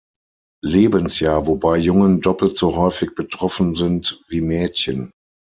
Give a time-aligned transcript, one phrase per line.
[0.65, 5.11] Lebensjahr, wobei Jungen doppelt so häufig betroffen sind wie Mädchen.